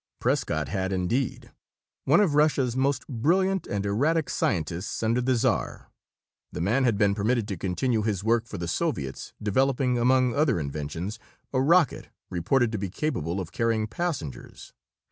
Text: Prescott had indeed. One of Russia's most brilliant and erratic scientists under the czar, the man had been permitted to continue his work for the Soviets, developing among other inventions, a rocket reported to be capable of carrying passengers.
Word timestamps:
Prescott 0.19 0.67
had 0.67 0.91
indeed. 0.91 1.51
One 2.05 2.21
of 2.21 2.33
Russia's 2.33 2.75
most 2.75 3.07
brilliant 3.07 3.67
and 3.67 3.85
erratic 3.85 4.31
scientists 4.31 5.03
under 5.03 5.21
the 5.21 5.35
czar, 5.35 5.91
the 6.51 6.59
man 6.59 6.85
had 6.85 6.97
been 6.97 7.13
permitted 7.13 7.47
to 7.49 7.55
continue 7.55 8.01
his 8.01 8.23
work 8.23 8.47
for 8.47 8.57
the 8.57 8.67
Soviets, 8.67 9.33
developing 9.43 9.99
among 9.99 10.33
other 10.33 10.59
inventions, 10.59 11.19
a 11.53 11.61
rocket 11.61 12.09
reported 12.31 12.71
to 12.71 12.79
be 12.79 12.89
capable 12.89 13.39
of 13.39 13.51
carrying 13.51 13.85
passengers. 13.85 14.73